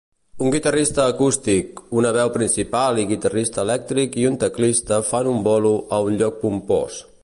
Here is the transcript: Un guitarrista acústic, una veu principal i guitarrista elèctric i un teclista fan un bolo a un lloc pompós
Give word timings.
Un 0.43 0.47
guitarrista 0.53 1.03
acústic, 1.11 1.83
una 2.01 2.13
veu 2.17 2.33
principal 2.39 3.03
i 3.03 3.05
guitarrista 3.13 3.67
elèctric 3.69 4.19
i 4.23 4.27
un 4.31 4.41
teclista 4.45 5.03
fan 5.13 5.33
un 5.37 5.49
bolo 5.51 5.77
a 5.99 6.05
un 6.09 6.23
lloc 6.23 6.47
pompós 6.47 7.03